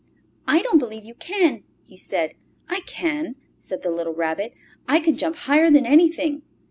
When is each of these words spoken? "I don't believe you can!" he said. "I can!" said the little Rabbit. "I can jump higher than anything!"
"I 0.47 0.63
don't 0.63 0.79
believe 0.79 1.05
you 1.05 1.13
can!" 1.13 1.61
he 1.83 1.95
said. 1.95 2.33
"I 2.67 2.79
can!" 2.87 3.35
said 3.59 3.83
the 3.83 3.91
little 3.91 4.15
Rabbit. 4.15 4.55
"I 4.87 4.99
can 4.99 5.15
jump 5.15 5.35
higher 5.35 5.69
than 5.69 5.85
anything!" 5.85 6.41